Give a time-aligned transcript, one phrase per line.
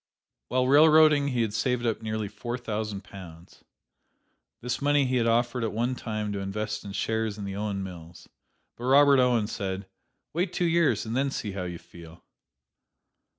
[0.47, 3.63] While railroading he had saved up nearly four hundred pounds.
[4.59, 7.83] This money he had offered at one time to invest in shares in the Owen
[7.83, 8.27] mills.
[8.75, 9.87] But Robert Owen said,
[10.33, 12.25] "Wait two years and then see how you feel!"